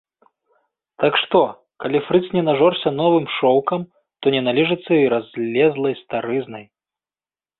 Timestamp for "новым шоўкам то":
3.01-4.25